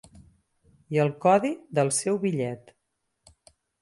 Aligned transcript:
I 0.95 1.01
el 1.03 1.11
codi 1.25 1.51
del 1.81 1.93
seu 1.99 2.17
bitllet. 2.25 2.73